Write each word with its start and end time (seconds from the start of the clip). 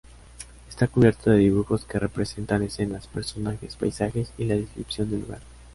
Está 0.67 0.87
cubierto 0.87 1.29
de 1.29 1.37
dibujos 1.37 1.85
que 1.85 1.99
representan 1.99 2.63
escenas, 2.63 3.05
personajes, 3.05 3.75
paisajes 3.75 4.33
y 4.35 4.45
la 4.45 4.55
descripción 4.55 5.11
del 5.11 5.21
lugar. 5.21 5.41